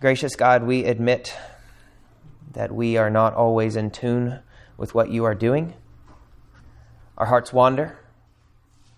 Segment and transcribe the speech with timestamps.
[0.00, 1.36] Gracious God, we admit
[2.54, 4.40] that we are not always in tune
[4.78, 5.74] with what you are doing.
[7.18, 7.98] Our hearts wander,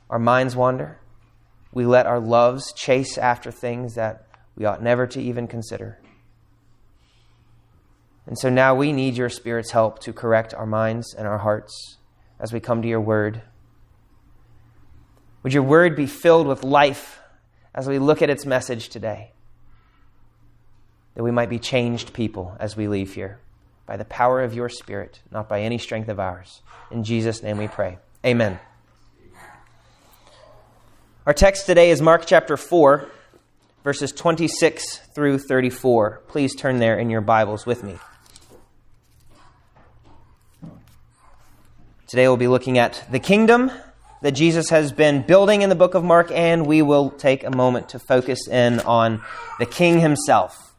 [0.08, 1.00] our minds wander.
[1.72, 5.98] We let our loves chase after things that we ought never to even consider.
[8.24, 11.98] And so now we need your Spirit's help to correct our minds and our hearts
[12.38, 13.42] as we come to your word.
[15.42, 17.18] Would your word be filled with life
[17.74, 19.32] as we look at its message today?
[21.14, 23.38] That we might be changed people as we leave here
[23.86, 26.62] by the power of your Spirit, not by any strength of ours.
[26.90, 27.98] In Jesus' name we pray.
[28.24, 28.58] Amen.
[31.26, 33.08] Our text today is Mark chapter 4,
[33.84, 36.22] verses 26 through 34.
[36.28, 37.96] Please turn there in your Bibles with me.
[42.06, 43.70] Today we'll be looking at the kingdom
[44.22, 47.50] that Jesus has been building in the book of Mark, and we will take a
[47.50, 49.22] moment to focus in on
[49.58, 50.71] the king himself.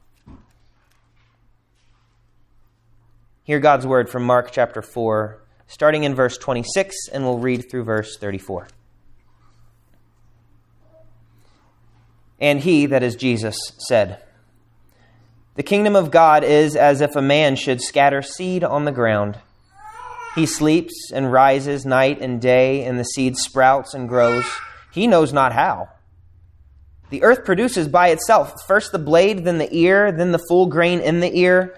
[3.46, 7.84] Hear God's word from Mark chapter 4, starting in verse 26, and we'll read through
[7.84, 8.70] verse 34.
[12.40, 13.58] And he, that is Jesus,
[13.90, 14.24] said,
[15.56, 19.38] The kingdom of God is as if a man should scatter seed on the ground.
[20.36, 24.46] He sleeps and rises night and day, and the seed sprouts and grows.
[24.94, 25.90] He knows not how.
[27.10, 31.02] The earth produces by itself first the blade, then the ear, then the full grain
[31.02, 31.78] in the ear.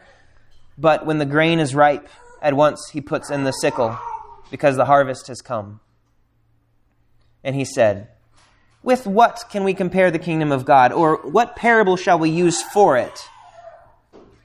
[0.77, 2.09] But when the grain is ripe,
[2.41, 3.97] at once he puts in the sickle,
[4.51, 5.79] because the harvest has come.
[7.43, 8.09] And he said,
[8.83, 10.91] With what can we compare the kingdom of God?
[10.91, 13.19] Or what parable shall we use for it?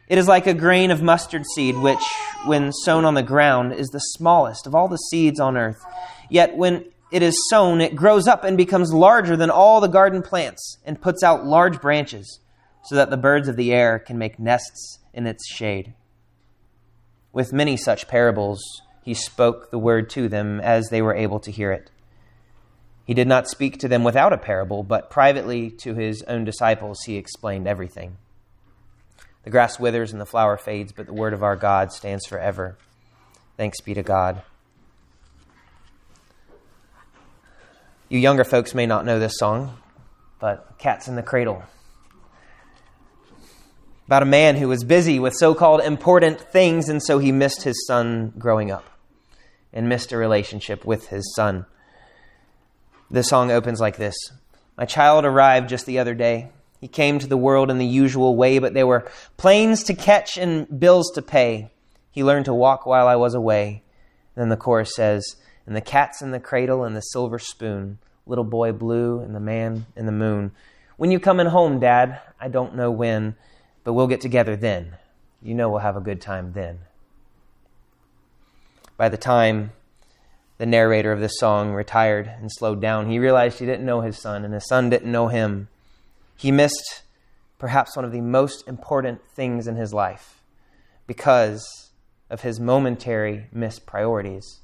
[0.08, 2.02] It is like a grain of mustard seed, which,
[2.44, 5.80] when sown on the ground, is the smallest of all the seeds on earth.
[6.28, 10.22] Yet when it is sown, it grows up and becomes larger than all the garden
[10.22, 12.40] plants, and puts out large branches,
[12.84, 15.94] so that the birds of the air can make nests in its shade.
[17.32, 18.60] With many such parables,
[19.02, 21.90] he spoke the word to them as they were able to hear it.
[23.04, 27.02] He did not speak to them without a parable, but privately to his own disciples
[27.04, 28.16] he explained everything.
[29.42, 32.76] The grass withers and the flower fades, but the word of our God stands forever.
[33.56, 34.42] Thanks be to God.
[38.08, 39.78] You younger folks may not know this song,
[40.40, 41.62] but Cats in the Cradle.
[44.10, 47.62] About a man who was busy with so called important things, and so he missed
[47.62, 48.84] his son growing up
[49.72, 51.64] and missed a relationship with his son.
[53.08, 54.16] The song opens like this
[54.76, 56.50] My child arrived just the other day.
[56.80, 60.36] He came to the world in the usual way, but there were planes to catch
[60.36, 61.70] and bills to pay.
[62.10, 63.84] He learned to walk while I was away.
[64.34, 68.42] Then the chorus says, And the cat's in the cradle and the silver spoon, little
[68.42, 70.50] boy blue and the man in the moon.
[70.96, 72.20] When you coming home, Dad?
[72.40, 73.36] I don't know when,
[73.84, 74.96] but we'll get together then.
[75.42, 76.80] You know we'll have a good time then.
[78.96, 79.72] By the time
[80.58, 84.18] the narrator of this song retired and slowed down, he realized he didn't know his
[84.18, 85.68] son, and his son didn't know him.
[86.36, 87.02] He missed
[87.58, 90.42] perhaps one of the most important things in his life
[91.06, 91.90] because
[92.28, 93.86] of his momentary mispriorities.
[93.86, 94.60] priorities.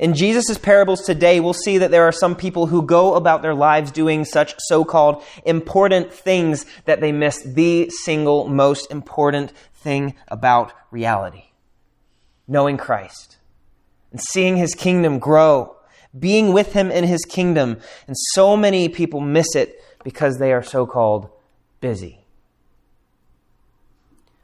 [0.00, 3.54] In Jesus' parables today, we'll see that there are some people who go about their
[3.54, 10.14] lives doing such so called important things that they miss the single most important thing
[10.28, 11.44] about reality
[12.46, 13.38] knowing Christ
[14.10, 15.74] and seeing his kingdom grow
[16.18, 17.78] being with him in his kingdom.
[18.06, 21.28] And so many people miss it because they are so called
[21.80, 22.20] busy.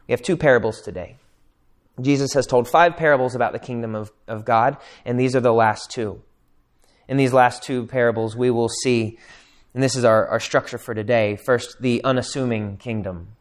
[0.06, 1.16] We have two parables today.
[2.00, 5.52] Jesus has told five parables about the kingdom of, of God, and these are the
[5.52, 6.22] last two.
[7.08, 9.18] In these last two parables, we will see,
[9.74, 13.36] and this is our, our structure for today first, the unassuming kingdom,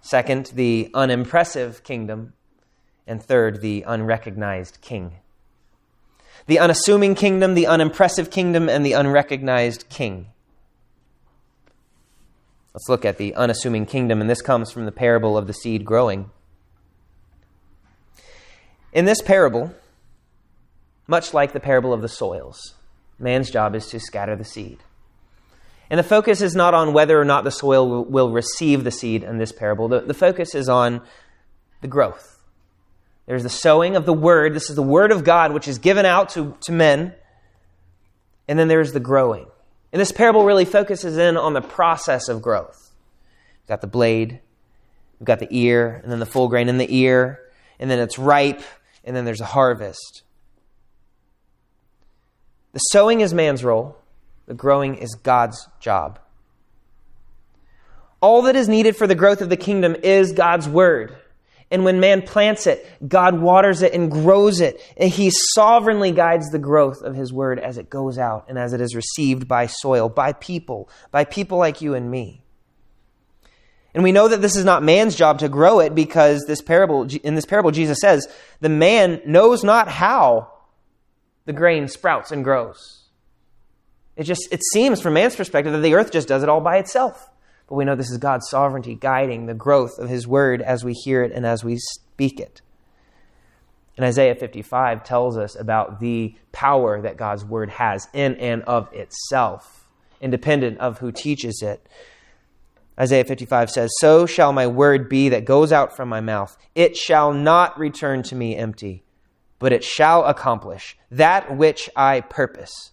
[0.00, 2.32] second, the unimpressive kingdom,
[3.06, 5.14] and third, the unrecognized king
[6.46, 10.26] the unassuming kingdom, the unimpressive kingdom, and the unrecognized king.
[12.74, 15.84] Let's look at the unassuming kingdom, and this comes from the parable of the seed
[15.84, 16.30] growing.
[18.92, 19.74] In this parable,
[21.06, 22.74] much like the parable of the soils,
[23.18, 24.78] man's job is to scatter the seed.
[25.88, 29.22] And the focus is not on whether or not the soil will, receive the seed
[29.22, 31.02] in this parable, the, the focus is on
[31.80, 32.40] the growth
[33.30, 34.54] there's the sowing of the word.
[34.54, 37.14] This is the word of God, which is given out to, to men.
[38.48, 39.46] And then there's the growing.
[39.92, 42.90] And this parable really focuses in on the process of growth.
[43.62, 44.40] We've got the blade,
[45.20, 47.38] we've got the ear, and then the full grain in the ear,
[47.78, 48.62] and then it's ripe,
[49.04, 50.22] and then there's a harvest.
[52.72, 53.96] The sowing is man's role,
[54.46, 56.18] the growing is God's job.
[58.20, 61.16] All that is needed for the growth of the kingdom is God's word.
[61.70, 64.80] And when man plants it, God waters it and grows it.
[64.96, 68.72] And he sovereignly guides the growth of his word as it goes out and as
[68.72, 72.42] it is received by soil, by people, by people like you and me.
[73.94, 77.08] And we know that this is not man's job to grow it because this parable,
[77.24, 78.28] in this parable, Jesus says,
[78.60, 80.52] the man knows not how
[81.44, 83.00] the grain sprouts and grows.
[84.16, 86.76] It just, it seems from man's perspective that the earth just does it all by
[86.76, 87.30] itself.
[87.68, 90.92] But we know this is God's sovereignty guiding the growth of His word as we
[90.92, 92.60] hear it and as we speak it.
[93.96, 98.92] And Isaiah 55 tells us about the power that God's word has in and of
[98.92, 99.88] itself,
[100.20, 101.86] independent of who teaches it.
[103.00, 106.56] Isaiah 55 says, So shall my word be that goes out from my mouth.
[106.74, 109.04] It shall not return to me empty,
[109.58, 112.90] but it shall accomplish that which I purpose,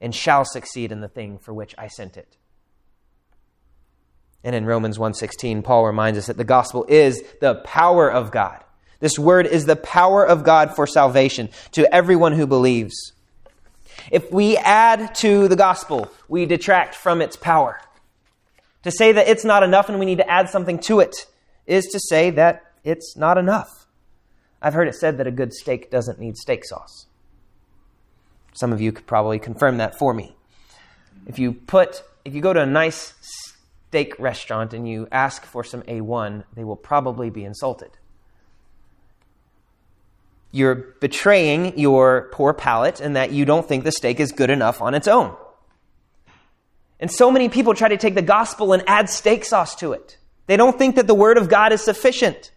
[0.00, 2.36] and shall succeed in the thing for which I sent it.
[4.42, 8.64] And in Romans 1:16, Paul reminds us that the gospel is the power of God.
[8.98, 13.12] This word is the power of God for salvation to everyone who believes.
[14.10, 17.80] If we add to the gospel, we detract from its power.
[18.86, 21.26] To say that it's not enough and we need to add something to it
[21.66, 23.88] is to say that it's not enough.
[24.62, 27.06] I've heard it said that a good steak doesn't need steak sauce.
[28.52, 30.36] Some of you could probably confirm that for me.
[31.26, 33.14] If you put if you go to a nice
[33.88, 37.90] steak restaurant and you ask for some A1, they will probably be insulted.
[40.52, 44.80] You're betraying your poor palate and that you don't think the steak is good enough
[44.80, 45.36] on its own.
[46.98, 50.18] And so many people try to take the gospel and add steak sauce to it.
[50.46, 52.52] They don't think that the word of God is sufficient.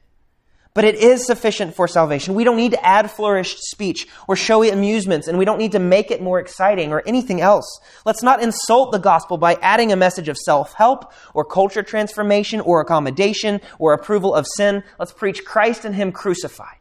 [0.75, 2.35] But it is sufficient for salvation.
[2.35, 5.79] We don't need to add flourished speech or showy amusements, and we don't need to
[5.79, 7.81] make it more exciting or anything else.
[8.05, 12.61] Let's not insult the gospel by adding a message of self help or culture transformation
[12.61, 14.83] or accommodation or approval of sin.
[14.99, 16.77] Let's preach Christ and Him crucified.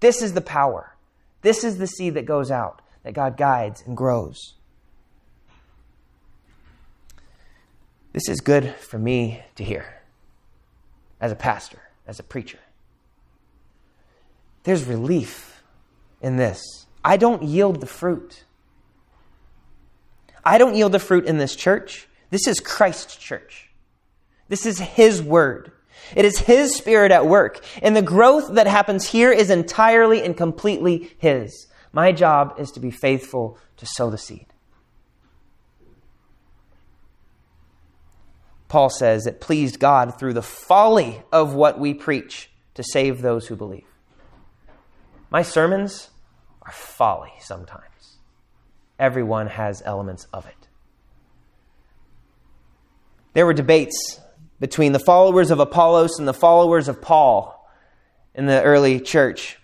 [0.00, 0.96] This is the power.
[1.40, 4.54] This is the seed that goes out, that God guides and grows.
[8.16, 9.84] This is good for me to hear
[11.20, 12.58] as a pastor, as a preacher.
[14.62, 15.62] There's relief
[16.22, 16.86] in this.
[17.04, 18.44] I don't yield the fruit.
[20.42, 22.08] I don't yield the fruit in this church.
[22.30, 23.68] This is Christ's church.
[24.48, 25.72] This is His word.
[26.14, 27.62] It is His Spirit at work.
[27.82, 31.66] And the growth that happens here is entirely and completely His.
[31.92, 34.46] My job is to be faithful to sow the seed.
[38.68, 43.46] Paul says it pleased God through the folly of what we preach to save those
[43.46, 43.86] who believe.
[45.30, 46.10] My sermons
[46.62, 48.18] are folly sometimes.
[48.98, 50.68] Everyone has elements of it.
[53.34, 54.20] There were debates
[54.58, 57.52] between the followers of Apollos and the followers of Paul
[58.34, 59.58] in the early church.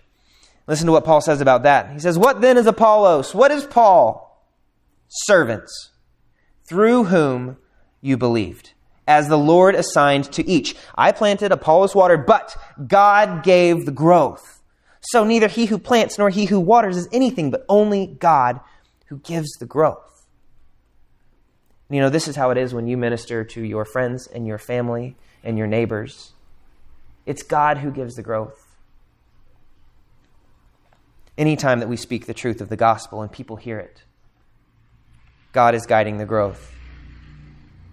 [0.67, 1.91] Listen to what Paul says about that.
[1.91, 3.33] He says, What then is Apollos?
[3.33, 4.29] What is Paul?
[5.07, 5.91] Servants,
[6.65, 7.57] through whom
[8.01, 8.73] you believed,
[9.07, 10.75] as the Lord assigned to each.
[10.95, 12.55] I planted, Apollos watered, but
[12.87, 14.61] God gave the growth.
[15.01, 18.61] So neither he who plants nor he who waters is anything, but only God
[19.07, 20.25] who gives the growth.
[21.89, 24.57] You know, this is how it is when you minister to your friends and your
[24.57, 26.31] family and your neighbors.
[27.25, 28.59] It's God who gives the growth.
[31.37, 34.03] Anytime that we speak the truth of the gospel and people hear it,
[35.51, 36.72] God is guiding the growth.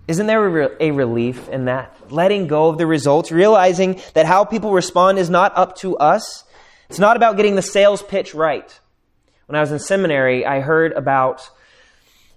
[0.09, 1.95] Isn't there a, re- a, relief in that?
[2.11, 6.45] Letting go of the results, realizing that how people respond is not up to us,
[6.88, 8.80] it's not about getting the sales pitch right.
[9.47, 11.49] When I was in seminary, I heard about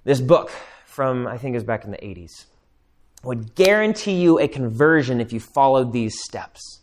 [0.04, 0.52] this book
[0.86, 2.46] from, I think it was back in the 80s.
[3.24, 6.82] would guarantee you a conversion if you followed these steps.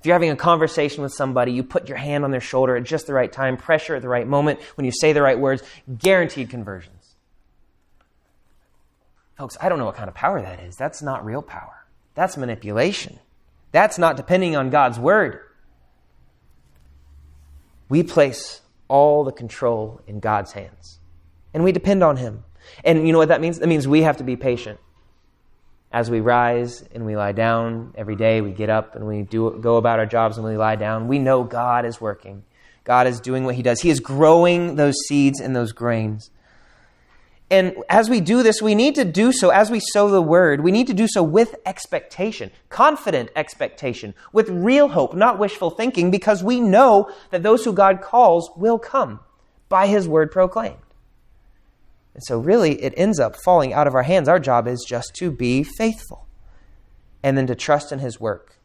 [0.00, 2.84] If you're having a conversation with somebody, you put your hand on their shoulder at
[2.84, 5.62] just the right time, pressure at the right moment, when you say the right words,
[5.98, 7.03] guaranteed conversions.
[9.36, 10.76] Folks, I don't know what kind of power that is.
[10.76, 11.86] That's not real power.
[12.14, 13.18] That's manipulation.
[13.72, 15.40] That's not depending on God's word.
[17.88, 21.00] We place all the control in God's hands.
[21.52, 22.44] And we depend on Him.
[22.84, 23.58] And you know what that means?
[23.58, 24.78] That means we have to be patient.
[25.90, 29.58] As we rise and we lie down every day, we get up and we do,
[29.60, 31.08] go about our jobs and we lie down.
[31.08, 32.44] We know God is working.
[32.84, 33.80] God is doing what He does.
[33.80, 36.30] He is growing those seeds and those grains.
[37.54, 40.62] And as we do this, we need to do so, as we sow the word,
[40.62, 46.10] we need to do so with expectation, confident expectation, with real hope, not wishful thinking,
[46.10, 49.20] because we know that those who God calls will come
[49.68, 50.78] by his word proclaimed.
[52.14, 54.28] And so, really, it ends up falling out of our hands.
[54.28, 56.26] Our job is just to be faithful
[57.22, 58.58] and then to trust in his work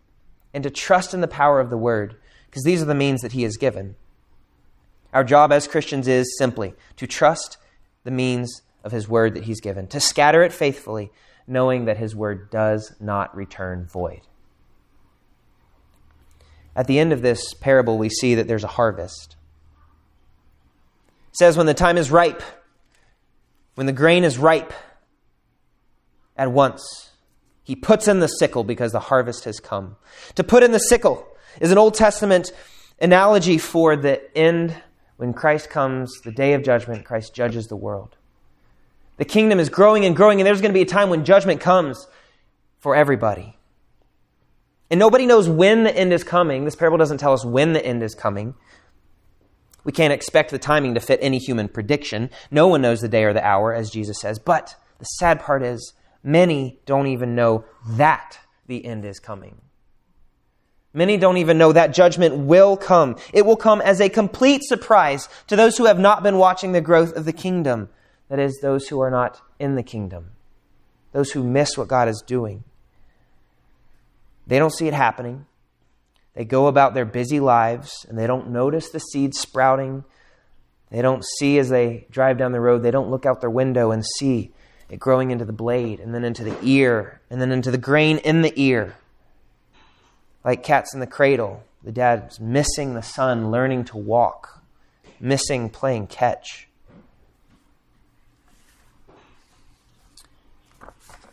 [0.51, 2.15] and to trust in the power of the word,
[2.47, 3.97] because these are the means that he has given.
[5.13, 7.57] Our job as Christians is simply to trust
[8.03, 11.11] the means of his word that he's given, to scatter it faithfully,
[11.47, 14.21] knowing that his word does not return void.
[16.75, 19.35] At the end of this parable, we see that there's a harvest.
[21.29, 22.41] It says, When the time is ripe,
[23.75, 24.73] when the grain is ripe,
[26.37, 27.11] at once
[27.63, 29.95] he puts in the sickle because the harvest has come.
[30.35, 31.27] To put in the sickle
[31.59, 32.51] is an Old Testament
[32.99, 34.73] analogy for the end
[35.17, 38.15] when Christ comes, the day of judgment, Christ judges the world.
[39.19, 41.59] The kingdom is growing and growing, and there's going to be a time when judgment
[41.59, 42.07] comes
[42.79, 43.57] for everybody.
[44.89, 46.63] And nobody knows when the end is coming.
[46.63, 48.55] This parable doesn't tell us when the end is coming.
[49.83, 52.29] We can't expect the timing to fit any human prediction.
[52.49, 54.39] No one knows the day or the hour, as Jesus says.
[54.39, 59.61] But the sad part is, many don't even know that the end is coming.
[60.93, 63.17] Many don't even know that judgment will come.
[63.33, 66.81] It will come as a complete surprise to those who have not been watching the
[66.81, 67.89] growth of the kingdom.
[68.29, 70.31] That is, those who are not in the kingdom,
[71.11, 72.63] those who miss what God is doing.
[74.47, 75.45] They don't see it happening.
[76.35, 80.05] They go about their busy lives and they don't notice the seeds sprouting.
[80.91, 83.91] They don't see as they drive down the road, they don't look out their window
[83.91, 84.53] and see
[84.89, 88.19] it growing into the blade and then into the ear and then into the grain
[88.19, 88.95] in the ear
[90.43, 91.63] like cats in the cradle.
[91.83, 94.63] The dad's missing the son learning to walk,
[95.19, 96.68] missing playing catch.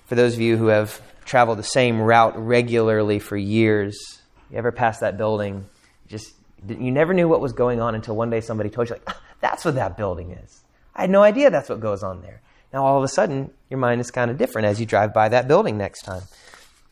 [0.06, 4.20] For those of you who have traveled the same route regularly for years,
[4.50, 5.66] you ever pass that building,
[6.08, 6.32] just
[6.68, 9.20] you never knew what was going on until one day somebody told you, like, ah,
[9.40, 10.62] that's what that building is.
[10.94, 12.40] I had no idea that's what goes on there.
[12.72, 15.28] Now all of a sudden, your mind is kind of different as you drive by
[15.28, 16.22] that building next time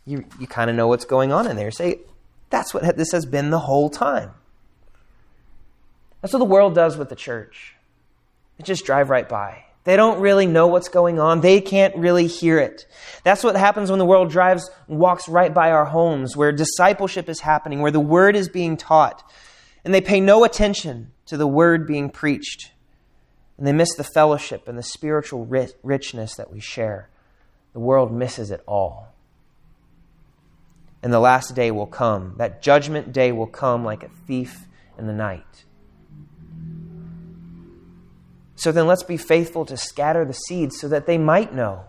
[0.06, 1.70] you, you kind of know what's going on in there.
[1.70, 2.00] Say,
[2.50, 4.30] that's what this has been the whole time.
[6.20, 7.74] That's what the world does with the church.
[8.58, 9.63] They just drive right by.
[9.84, 11.40] They don't really know what's going on.
[11.40, 12.86] They can't really hear it.
[13.22, 17.28] That's what happens when the world drives and walks right by our homes, where discipleship
[17.28, 19.22] is happening, where the word is being taught.
[19.84, 22.72] And they pay no attention to the word being preached.
[23.58, 25.46] And they miss the fellowship and the spiritual
[25.82, 27.10] richness that we share.
[27.72, 29.14] The world misses it all
[31.04, 32.32] and the last day will come.
[32.38, 34.66] That judgment day will come like a thief
[34.98, 35.64] in the night.
[38.56, 41.84] So then let's be faithful to scatter the seeds so that they might know.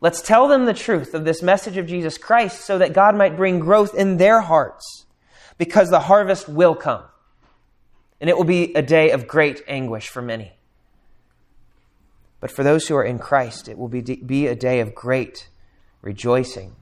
[0.00, 3.36] Let's tell them the truth of this message of Jesus Christ so that God might
[3.36, 5.06] bring growth in their hearts
[5.58, 7.04] because the harvest will come.
[8.20, 10.52] And it will be a day of great anguish for many.
[12.40, 15.48] But for those who are in Christ, it will be, be a day of great
[16.00, 16.74] rejoicing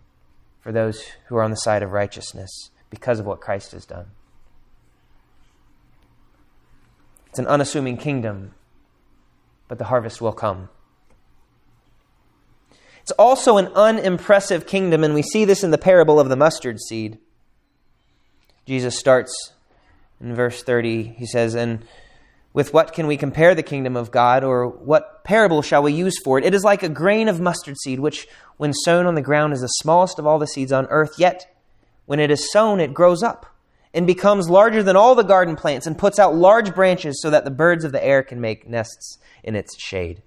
[0.61, 4.06] for those who are on the side of righteousness because of what Christ has done.
[7.30, 8.54] It's an unassuming kingdom,
[9.68, 10.68] but the harvest will come.
[13.02, 16.80] It's also an unimpressive kingdom, and we see this in the parable of the mustard
[16.80, 17.18] seed.
[18.66, 19.52] Jesus starts
[20.20, 21.14] in verse 30.
[21.18, 21.84] He says, And
[22.52, 26.18] with what can we compare the kingdom of God, or what parable shall we use
[26.25, 26.44] for it?
[26.44, 29.60] It is like a grain of mustard seed, which, when sown on the ground, is
[29.60, 31.12] the smallest of all the seeds on earth.
[31.16, 31.56] Yet,
[32.06, 33.50] when it is sown, it grows up
[33.92, 37.44] and becomes larger than all the garden plants and puts out large branches so that
[37.44, 40.23] the birds of the air can make nests in its shade.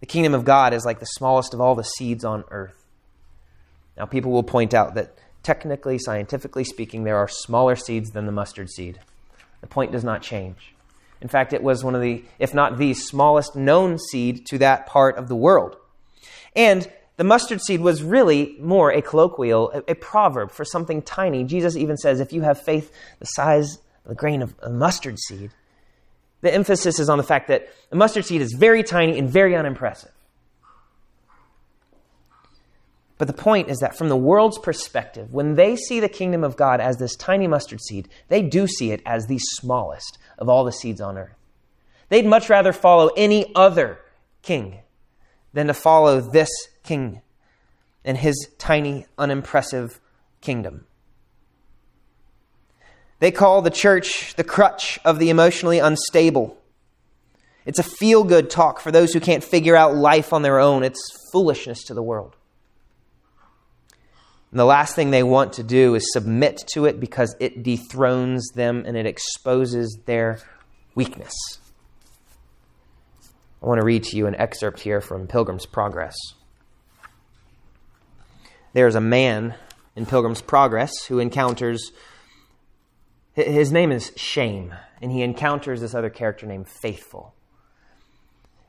[0.00, 2.86] The kingdom of God is like the smallest of all the seeds on earth.
[3.96, 8.32] Now, people will point out that technically, scientifically speaking, there are smaller seeds than the
[8.32, 8.98] mustard seed.
[9.60, 10.74] The point does not change.
[11.20, 14.86] In fact, it was one of the, if not the smallest known seed to that
[14.86, 15.76] part of the world.
[16.56, 21.44] And the mustard seed was really more a colloquial, a, a proverb for something tiny.
[21.44, 25.18] Jesus even says, if you have faith the size of a grain of a mustard
[25.18, 25.50] seed,
[26.40, 29.54] the emphasis is on the fact that a mustard seed is very tiny and very
[29.54, 30.12] unimpressive.
[33.18, 36.56] But the point is that from the world's perspective, when they see the kingdom of
[36.56, 40.64] God as this tiny mustard seed, they do see it as the smallest of all
[40.64, 41.36] the seeds on earth.
[42.08, 43.98] They'd much rather follow any other
[44.40, 44.78] king
[45.52, 46.48] than to follow this
[46.82, 47.22] king
[48.04, 50.00] and his tiny, unimpressive
[50.40, 50.86] kingdom.
[53.18, 56.56] They call the church the crutch of the emotionally unstable.
[57.66, 60.82] It's a feel good talk for those who can't figure out life on their own.
[60.82, 62.34] It's foolishness to the world.
[64.50, 68.48] And the last thing they want to do is submit to it because it dethrones
[68.54, 70.40] them and it exposes their
[70.94, 71.34] weakness.
[73.62, 76.16] I want to read to you an excerpt here from Pilgrim's Progress.
[78.72, 79.54] There is a man
[79.96, 81.92] in Pilgrim's Progress who encounters,
[83.34, 87.34] his name is Shame, and he encounters this other character named Faithful.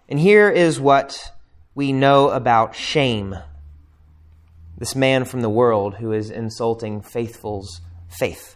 [0.10, 1.32] And here is what
[1.76, 3.36] we know about Shame,
[4.78, 8.56] this man from the world who is insulting Faithful's faith.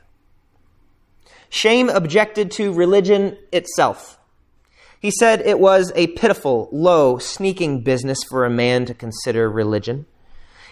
[1.50, 4.20] Shame objected to religion itself.
[5.00, 10.08] He said it was a pitiful, low, sneaking business for a man to consider religion.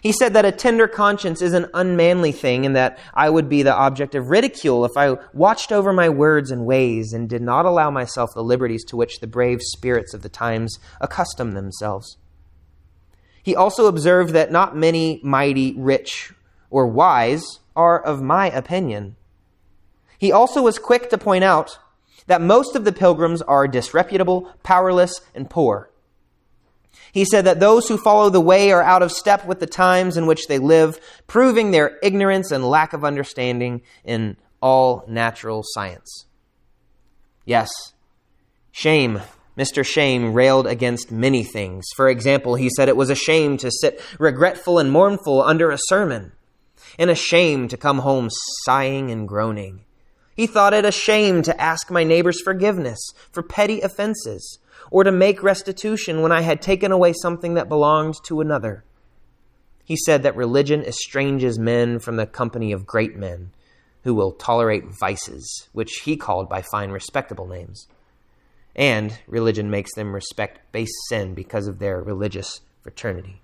[0.04, 3.64] He said that a tender conscience is an unmanly thing and that I would be
[3.64, 7.66] the object of ridicule if I watched over my words and ways and did not
[7.66, 12.18] allow myself the liberties to which the brave spirits of the times accustom themselves.
[13.42, 16.34] He also observed that not many mighty, rich,
[16.70, 19.16] or wise are of my opinion.
[20.18, 21.80] He also was quick to point out
[22.28, 25.93] that most of the pilgrims are disreputable, powerless, and poor.
[27.12, 30.18] He said that those who follow the way are out of step with the times
[30.18, 36.26] in which they live, proving their ignorance and lack of understanding in all natural science.
[37.46, 37.70] Yes,
[38.72, 39.22] shame.
[39.58, 39.86] Mr.
[39.86, 41.86] Shame railed against many things.
[41.96, 45.78] For example, he said it was a shame to sit regretful and mournful under a
[45.78, 46.32] sermon,
[46.98, 48.30] and a shame to come home
[48.66, 49.86] sighing and groaning.
[50.36, 53.00] He thought it a shame to ask my neighbor's forgiveness
[53.32, 54.58] for petty offenses
[54.94, 58.84] or to make restitution when I had taken away something that belonged to another.
[59.84, 63.50] He said that religion estranges men from the company of great men
[64.04, 67.88] who will tolerate vices, which he called by fine, respectable names.
[68.76, 73.42] And religion makes them respect base sin because of their religious fraternity.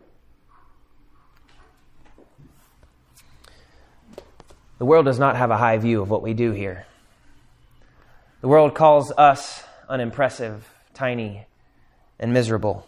[4.77, 6.85] The world does not have a high view of what we do here.
[8.41, 11.45] The world calls us unimpressive tiny,
[12.19, 12.85] and miserable.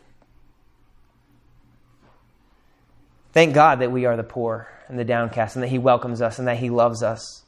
[3.31, 6.37] Thank God that we are the poor and the downcast, and that He welcomes us
[6.37, 7.43] and that He loves us.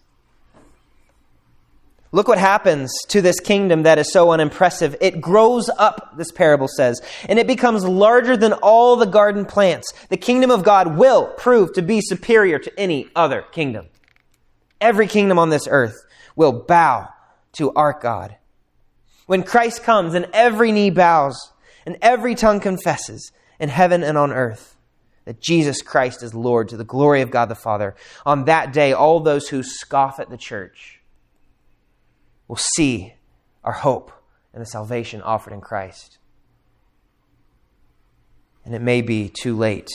[2.13, 4.95] Look what happens to this kingdom that is so unimpressive.
[5.01, 9.91] It grows up, this parable says, and it becomes larger than all the garden plants.
[10.07, 13.87] The kingdom of God will prove to be superior to any other kingdom.
[14.79, 16.05] Every kingdom on this earth
[16.37, 17.09] will bow
[17.53, 18.37] to our God.
[19.25, 21.51] When Christ comes and every knee bows
[21.85, 24.75] and every tongue confesses in heaven and on earth
[25.25, 28.91] that Jesus Christ is Lord to the glory of God the Father, on that day,
[28.91, 30.99] all those who scoff at the church
[32.47, 33.13] will see
[33.63, 34.11] our hope
[34.53, 36.17] and the salvation offered in Christ.
[38.65, 39.89] And it may be too late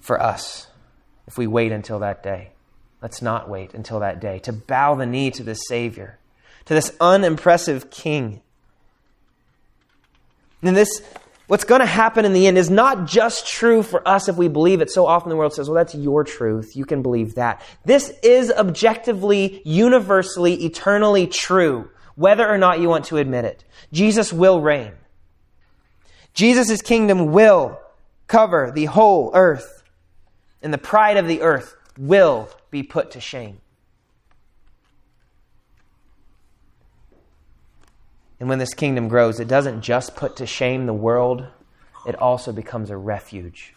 [0.00, 0.68] for us
[1.26, 2.50] if we wait until that day.
[3.02, 6.19] Let's not wait until that day to bow the knee to the Savior
[6.66, 8.42] to this unimpressive king.
[10.62, 11.02] And this,
[11.46, 14.48] what's going to happen in the end is not just true for us if we
[14.48, 14.90] believe it.
[14.90, 16.76] So often the world says, well, that's your truth.
[16.76, 17.62] You can believe that.
[17.84, 23.64] This is objectively, universally, eternally true, whether or not you want to admit it.
[23.92, 24.92] Jesus will reign.
[26.34, 27.80] Jesus' kingdom will
[28.28, 29.82] cover the whole earth,
[30.62, 33.60] and the pride of the earth will be put to shame.
[38.40, 41.46] And when this kingdom grows, it doesn't just put to shame the world,
[42.06, 43.74] it also becomes a refuge.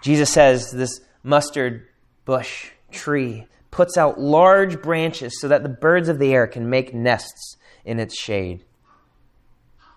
[0.00, 1.88] Jesus says this mustard
[2.24, 6.94] bush tree puts out large branches so that the birds of the air can make
[6.94, 8.64] nests in its shade.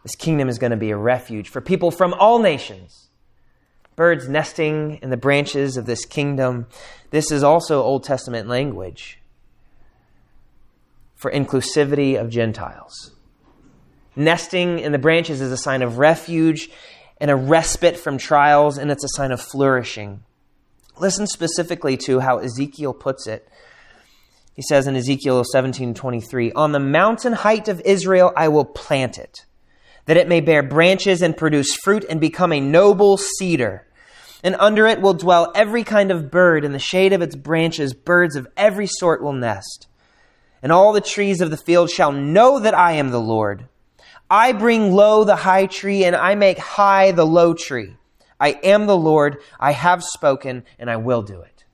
[0.01, 3.09] This kingdom is going to be a refuge for people from all nations.
[3.95, 6.65] Birds nesting in the branches of this kingdom.
[7.11, 9.18] This is also Old Testament language
[11.19, 13.11] for inclusivity of Gentiles.
[14.15, 16.69] Nesting in the branches is a sign of refuge
[17.19, 20.21] and a respite from trials, and it's a sign of flourishing.
[20.97, 23.49] Listen specifically to how Ezekiel puts it.
[24.53, 29.39] He says in Ezekiel 17:23, "On the mountain height of Israel I will plant it,
[30.05, 33.87] that it may bear branches and produce fruit and become a noble cedar."
[34.41, 36.63] And under it will dwell every kind of bird.
[36.63, 39.88] In the shade of its branches, birds of every sort will nest
[40.61, 43.67] and all the trees of the field shall know that I am the Lord.
[44.29, 47.95] I bring low the high tree, and I make high the low tree.
[48.39, 51.65] I am the Lord, I have spoken, and I will do it.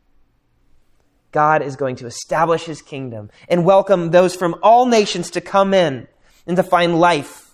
[1.31, 5.73] God is going to establish his kingdom and welcome those from all nations to come
[5.73, 6.07] in
[6.47, 7.53] and to find life.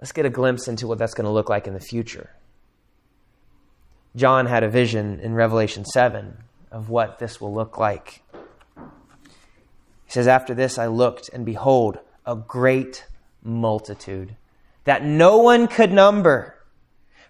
[0.00, 2.30] Let's get a glimpse into what that's going to look like in the future.
[4.14, 6.36] John had a vision in Revelation 7
[6.72, 8.22] of what this will look like.
[8.74, 13.06] He says, After this I looked, and behold, a great
[13.42, 14.36] multitude
[14.84, 16.56] that no one could number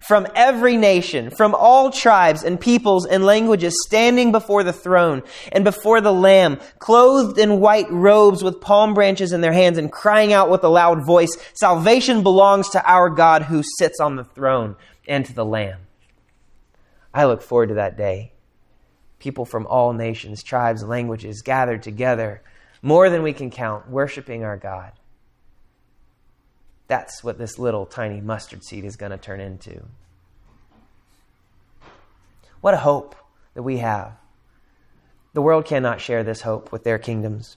[0.00, 5.62] from every nation, from all tribes and peoples and languages, standing before the throne and
[5.62, 10.32] before the Lamb, clothed in white robes with palm branches in their hands and crying
[10.32, 14.76] out with a loud voice, Salvation belongs to our God who sits on the throne
[15.06, 15.78] and to the Lamb.
[17.14, 18.32] I look forward to that day.
[19.22, 22.42] People from all nations, tribes, languages gathered together,
[22.82, 24.90] more than we can count, worshiping our God.
[26.88, 29.84] That's what this little tiny mustard seed is going to turn into.
[32.60, 33.14] What a hope
[33.54, 34.14] that we have.
[35.34, 37.56] The world cannot share this hope with their kingdoms.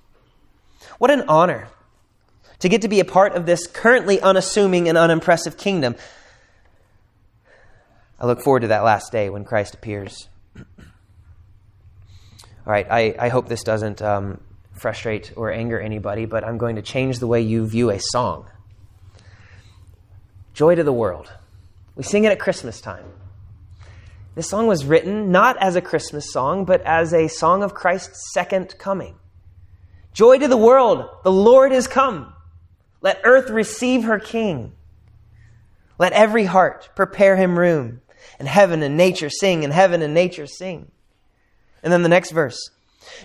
[1.00, 1.70] What an honor
[2.60, 5.96] to get to be a part of this currently unassuming and unimpressive kingdom.
[8.20, 10.30] I look forward to that last day when Christ appears.
[12.66, 14.42] All right, I, I hope this doesn't um,
[14.74, 18.48] frustrate or anger anybody, but I'm going to change the way you view a song.
[20.56, 21.32] Joy to the World.
[21.96, 23.06] We sing it at Christmas time.
[24.34, 28.34] This song was written not as a Christmas song, but as a song of Christ's
[28.34, 29.16] second coming.
[30.14, 32.34] Joy to the world, the Lord is come.
[33.00, 34.74] Let earth receive her King.
[36.00, 38.02] Let every heart prepare him room,
[38.40, 40.92] and heaven and nature sing, and heaven and nature sing.
[41.86, 42.72] And then the next verse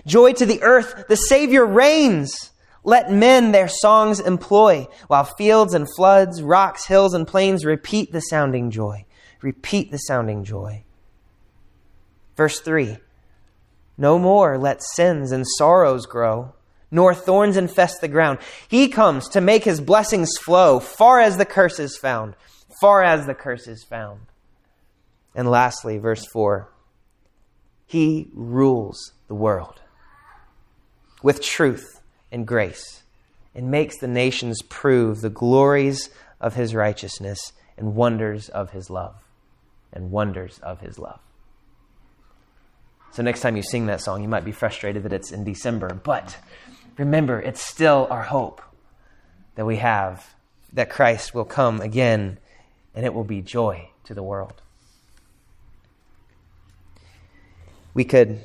[0.05, 2.51] Joy to the earth, the Savior reigns.
[2.83, 8.21] Let men their songs employ, while fields and floods, rocks, hills, and plains repeat the
[8.21, 9.05] sounding joy.
[9.41, 10.83] Repeat the sounding joy.
[12.35, 12.97] Verse 3
[13.97, 16.53] No more let sins and sorrows grow,
[16.89, 18.39] nor thorns infest the ground.
[18.67, 22.35] He comes to make his blessings flow, far as the curse is found,
[22.79, 24.21] far as the curse is found.
[25.35, 26.67] And lastly, verse 4
[27.91, 29.81] He rules the world
[31.21, 31.99] with truth
[32.31, 33.03] and grace
[33.53, 39.15] and makes the nations prove the glories of his righteousness and wonders of his love.
[39.91, 41.19] And wonders of his love.
[43.11, 45.93] So, next time you sing that song, you might be frustrated that it's in December,
[45.93, 46.37] but
[46.97, 48.61] remember, it's still our hope
[49.55, 50.33] that we have
[50.71, 52.37] that Christ will come again
[52.95, 54.61] and it will be joy to the world.
[57.93, 58.41] We could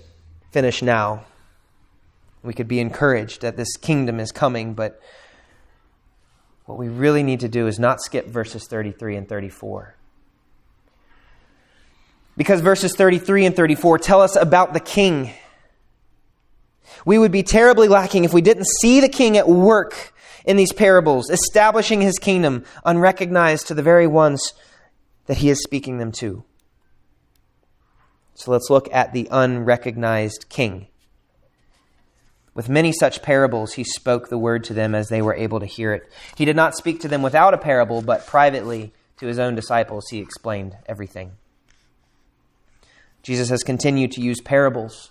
[0.50, 1.24] finish now
[2.46, 5.00] we could be encouraged that this kingdom is coming, but
[6.64, 9.96] what we really need to do is not skip verses 33 and 34.
[12.36, 15.32] Because verses 33 and 34 tell us about the king.
[17.04, 20.72] We would be terribly lacking if we didn't see the king at work in these
[20.72, 24.54] parables, establishing his kingdom unrecognized to the very ones
[25.26, 26.44] that he is speaking them to.
[28.36, 30.88] So let's look at the unrecognized king.
[32.54, 35.66] With many such parables, he spoke the word to them as they were able to
[35.66, 36.10] hear it.
[36.36, 40.08] He did not speak to them without a parable, but privately to his own disciples,
[40.10, 41.32] he explained everything.
[43.22, 45.10] Jesus has continued to use parables.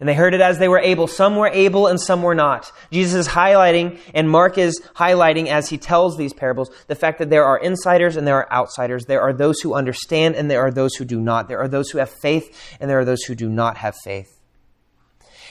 [0.00, 1.06] And they heard it as they were able.
[1.06, 2.70] Some were able and some were not.
[2.90, 7.30] Jesus is highlighting, and Mark is highlighting as he tells these parables, the fact that
[7.30, 9.04] there are insiders and there are outsiders.
[9.06, 11.48] There are those who understand and there are those who do not.
[11.48, 14.40] There are those who have faith and there are those who do not have faith.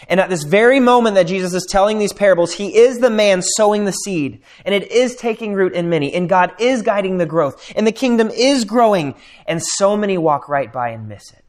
[0.10, 3.42] And at this very moment that Jesus is telling these parables, he is the man
[3.42, 4.42] sowing the seed.
[4.66, 6.14] And it is taking root in many.
[6.14, 7.72] And God is guiding the growth.
[7.76, 9.16] And the kingdom is growing.
[9.48, 11.43] And so many walk right by and miss it.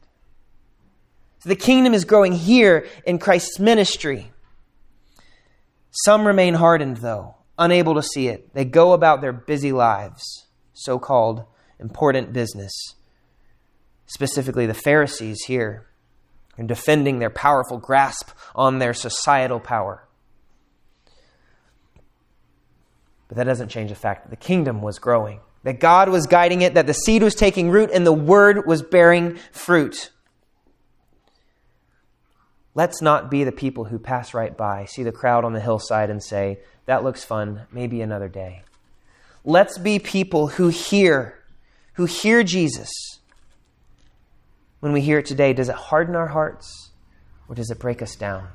[1.45, 4.31] So the kingdom is growing here in Christ's ministry.
[5.91, 8.51] Some remain hardened, though, unable to see it.
[8.55, 11.43] They go about their busy lives, so called
[11.79, 12.73] important business.
[14.07, 15.85] Specifically, the Pharisees here
[16.57, 20.07] and defending their powerful grasp on their societal power.
[23.27, 26.63] But that doesn't change the fact that the kingdom was growing, that God was guiding
[26.63, 30.09] it, that the seed was taking root, and the word was bearing fruit.
[32.75, 36.09] Let's not be the people who pass right by, see the crowd on the hillside,
[36.09, 38.61] and say, That looks fun, maybe another day.
[39.43, 41.39] Let's be people who hear,
[41.93, 43.15] who hear Jesus
[44.85, 46.91] when we hear it today, does it harden our hearts
[47.47, 48.49] or does it break us down?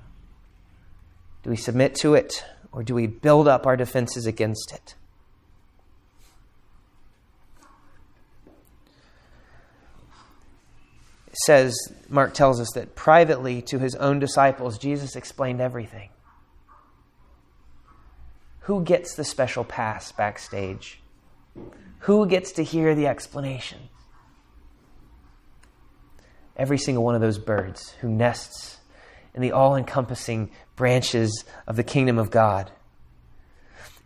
[1.42, 4.94] Do we submit to it or do we build up our defenses against it?
[11.32, 11.76] Says,
[12.08, 16.10] Mark tells us that privately to his own disciples, Jesus explained everything.
[18.60, 21.00] Who gets the special pass backstage?
[22.00, 23.78] Who gets to hear the explanation?
[26.60, 28.76] every single one of those birds who nests
[29.34, 32.70] in the all encompassing branches of the kingdom of God.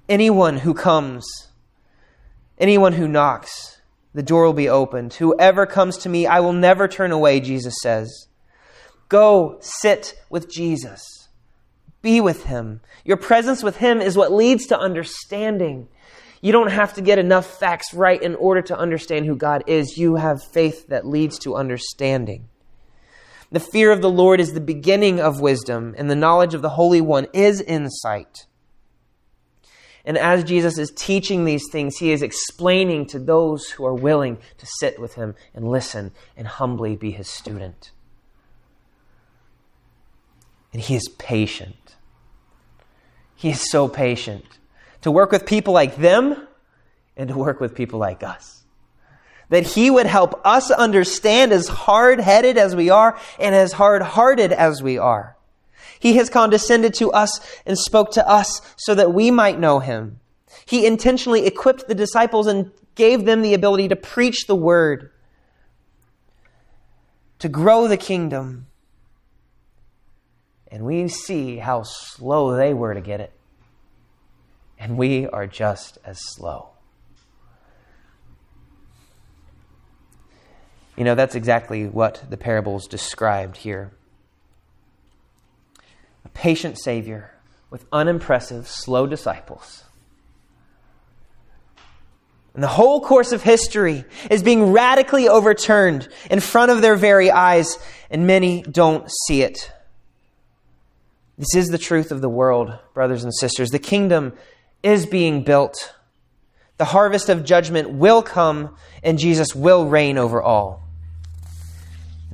[0.09, 1.27] Anyone who comes,
[2.57, 3.74] anyone who knocks,
[4.15, 5.15] the door will be opened.
[5.15, 8.29] Whoever comes to me, I will never turn away, Jesus says.
[9.09, 11.03] Go sit with Jesus.
[12.01, 12.81] Be with him.
[13.05, 15.89] Your presence with him is what leads to understanding.
[16.41, 19.97] You don't have to get enough facts right in order to understand who God is.
[19.97, 22.49] You have faith that leads to understanding.
[23.51, 26.71] The fear of the Lord is the beginning of wisdom, and the knowledge of the
[26.71, 28.47] Holy One is insight.
[30.05, 34.37] And as Jesus is teaching these things, he is explaining to those who are willing
[34.59, 37.91] to sit with him and listen and humbly be his student.
[40.73, 41.97] And he is patient.
[43.35, 44.45] He is so patient
[45.03, 46.47] to work with people like them
[47.17, 48.63] and to work with people like us.
[49.49, 54.03] That he would help us understand as hard headed as we are and as hard
[54.03, 55.37] hearted as we are.
[56.05, 60.21] He has condescended to us and spoke to us so that we might know him.
[60.67, 65.11] He intentionally equipped the disciples and gave them the ability to preach the word,
[67.39, 68.67] to grow the kingdom.
[70.71, 73.33] And we see how slow they were to get it.
[74.79, 76.69] And we are just as slow.
[80.99, 83.95] You know, that's exactly what the parables described here
[86.35, 87.31] patient Savior
[87.71, 89.85] with unimpressive, slow disciples.
[92.55, 97.31] And the whole course of history is being radically overturned in front of their very
[97.31, 97.79] eyes,
[98.11, 99.73] and many don't see it.
[101.37, 103.71] This is the truth of the world, brothers and sisters.
[103.71, 104.35] The kingdom
[104.85, 105.95] is being built.
[106.79, 110.84] The harvest of judgment will come, and Jesus will reign over all.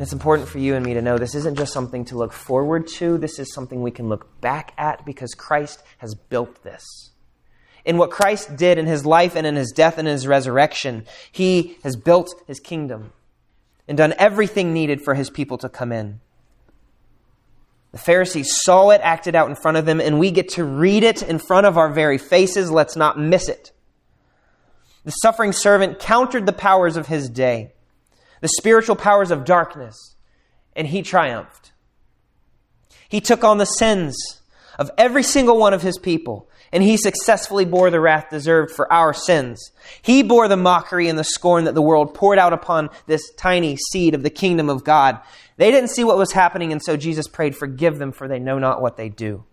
[0.01, 2.33] And it's important for you and me to know this isn't just something to look
[2.33, 7.11] forward to, this is something we can look back at because Christ has built this.
[7.85, 11.05] In what Christ did in his life and in his death and in his resurrection,
[11.31, 13.13] he has built his kingdom
[13.87, 16.21] and done everything needed for his people to come in.
[17.93, 21.03] The Pharisees saw it acted out in front of them, and we get to read
[21.03, 22.71] it in front of our very faces.
[22.71, 23.71] Let's not miss it.
[25.05, 27.75] The suffering servant countered the powers of his day
[28.41, 30.15] the spiritual powers of darkness,
[30.75, 31.73] and he triumphed.
[33.09, 34.17] He took on the sins
[34.79, 38.91] of every single one of his people, and he successfully bore the wrath deserved for
[38.93, 39.73] our sins.
[40.01, 43.77] He bore the mockery and the scorn that the world poured out upon this tiny
[43.77, 45.21] seed of the kingdom of God.
[45.57, 48.59] They didn't see what was happening, and so Jesus prayed, Forgive them, for they know
[48.59, 49.45] not what they do.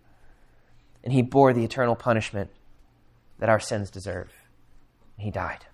[1.02, 2.50] And he bore the eternal punishment
[3.38, 4.32] that our sins deserve.
[5.16, 5.66] He died.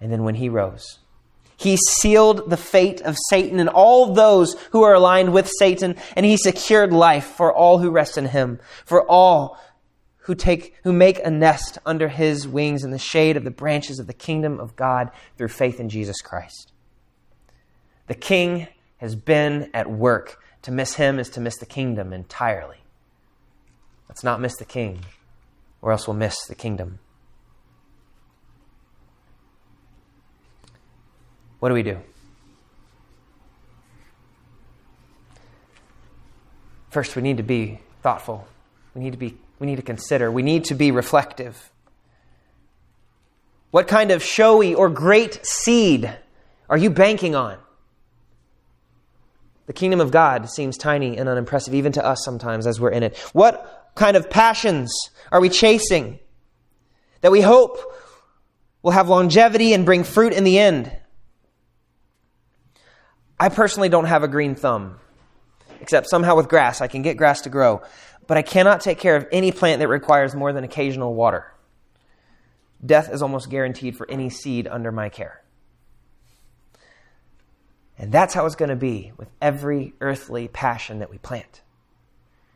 [0.00, 0.98] And then when he rose,
[1.60, 6.24] he sealed the fate of Satan and all those who are aligned with Satan, and
[6.24, 9.60] he secured life for all who rest in him, for all
[10.20, 13.98] who take who make a nest under his wings in the shade of the branches
[13.98, 16.72] of the kingdom of God through faith in Jesus Christ.
[18.06, 20.42] The king has been at work.
[20.62, 22.78] To miss him is to miss the kingdom entirely.
[24.08, 25.04] Let's not miss the king,
[25.82, 27.00] or else we'll miss the kingdom.
[31.60, 31.98] What do we do?
[36.90, 38.46] First, we need to be thoughtful.
[38.94, 40.32] We need to be we need to consider.
[40.32, 41.70] We need to be reflective.
[43.70, 46.12] What kind of showy or great seed
[46.68, 47.58] are you banking on?
[49.66, 53.04] The kingdom of God seems tiny and unimpressive even to us sometimes as we're in
[53.04, 53.16] it.
[53.32, 54.92] What kind of passions
[55.30, 56.18] are we chasing
[57.20, 57.78] that we hope
[58.82, 60.90] will have longevity and bring fruit in the end?
[63.40, 65.00] I personally don't have a green thumb,
[65.80, 66.82] except somehow with grass.
[66.82, 67.80] I can get grass to grow,
[68.26, 71.50] but I cannot take care of any plant that requires more than occasional water.
[72.84, 75.40] Death is almost guaranteed for any seed under my care.
[77.98, 81.62] And that's how it's going to be with every earthly passion that we plant.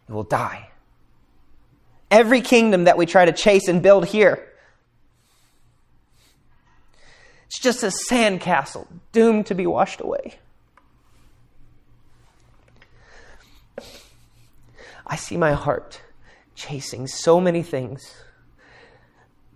[0.06, 0.70] It will die.
[2.10, 4.46] Every kingdom that we try to chase and build here,
[7.46, 10.34] it's just a sandcastle doomed to be washed away.
[15.06, 16.00] I see my heart
[16.54, 18.14] chasing so many things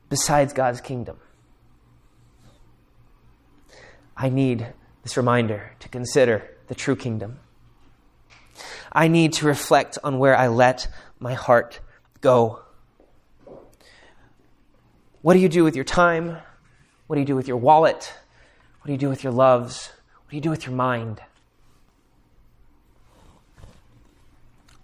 [0.09, 1.19] besides God's kingdom.
[4.17, 4.67] I need
[5.03, 7.39] this reminder to consider the true kingdom.
[8.93, 11.81] I need to reflect on where I let my heart
[12.21, 12.61] go.
[15.23, 16.39] What do you do with your time?
[17.07, 18.13] What do you do with your wallet?
[18.81, 19.91] What do you do with your loves?
[20.25, 21.21] What do you do with your mind?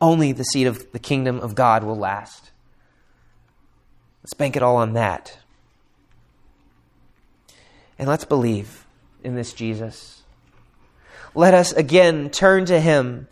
[0.00, 2.50] Only the seed of the kingdom of God will last.
[4.22, 5.38] Let's bank it all on that.
[7.98, 8.86] And let's believe
[9.22, 10.22] in this Jesus.
[11.34, 13.28] Let us again turn to him,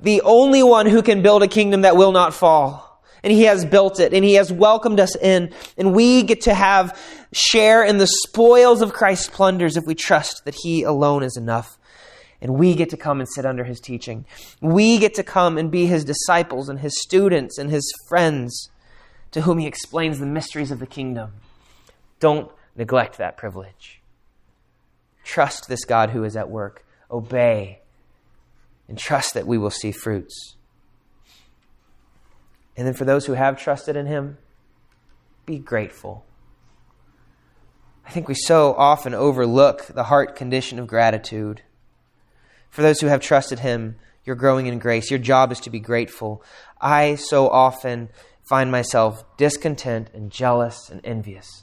[0.00, 3.02] the only one who can build a kingdom that will not fall.
[3.22, 6.54] And he has built it, and he has welcomed us in, and we get to
[6.54, 6.96] have
[7.32, 11.76] share in the spoils of Christ's plunders if we trust that he alone is enough.
[12.40, 14.26] And we get to come and sit under his teaching.
[14.60, 18.70] We get to come and be his disciples and his students and his friends
[19.30, 21.32] to whom he explains the mysteries of the kingdom.
[22.20, 24.00] Don't neglect that privilege.
[25.24, 26.84] Trust this God who is at work.
[27.10, 27.80] Obey
[28.88, 30.56] and trust that we will see fruits.
[32.76, 34.38] And then for those who have trusted in him,
[35.46, 36.24] be grateful.
[38.06, 41.62] I think we so often overlook the heart condition of gratitude.
[42.76, 45.10] For those who have trusted him, you're growing in grace.
[45.10, 46.44] Your job is to be grateful.
[46.78, 48.10] I so often
[48.42, 51.62] find myself discontent and jealous and envious.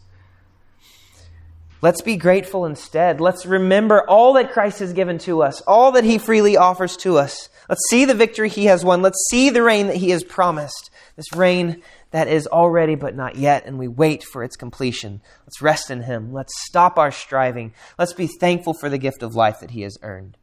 [1.84, 3.22] Let's be grateful instead.
[3.22, 7.20] Let's remember all that Christ has given to us, all that he freely offers to
[7.20, 7.48] us.
[7.70, 9.04] Let's see the victory he has won.
[9.04, 10.90] Let's see the reign that he has promised.
[11.16, 15.22] This reign that is already but not yet, and we wait for its completion.
[15.46, 16.34] Let's rest in him.
[16.34, 17.76] Let's stop our striving.
[18.00, 20.40] Let's be thankful for the gift of life that he has earned.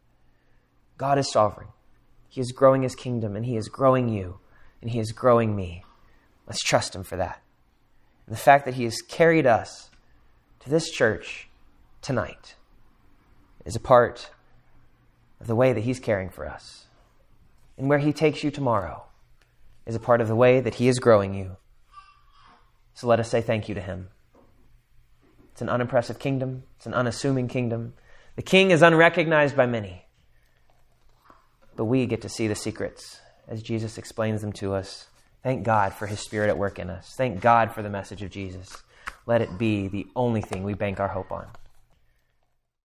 [1.01, 1.69] God is sovereign.
[2.29, 4.39] He is growing his kingdom, and he is growing you,
[4.83, 5.83] and he is growing me.
[6.47, 7.41] Let's trust him for that.
[8.27, 9.89] And the fact that he has carried us
[10.59, 11.49] to this church
[12.03, 12.55] tonight
[13.65, 14.29] is a part
[15.41, 16.85] of the way that He's caring for us.
[17.79, 19.05] And where He takes you tomorrow
[19.87, 21.57] is a part of the way that He is growing you.
[22.93, 24.09] So let us say thank you to Him.
[25.53, 27.95] It's an unimpressive kingdom, it's an unassuming kingdom.
[28.37, 30.05] The king is unrecognized by many,
[31.81, 35.07] but we get to see the secrets as Jesus explains them to us.
[35.43, 37.15] Thank God for His Spirit at work in us.
[37.17, 38.83] Thank God for the message of Jesus
[39.27, 41.47] let it be the only thing we bank our hope on.